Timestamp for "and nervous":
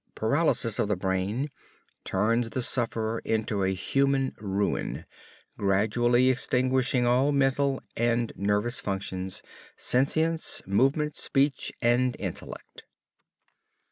7.95-8.79